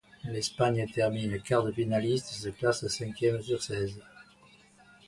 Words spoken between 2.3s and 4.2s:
et se classe cinquième sur seize.